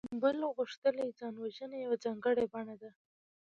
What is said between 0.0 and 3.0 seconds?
بل غوښتلې ځان وژنه يوه ځانګړې بڼه ده.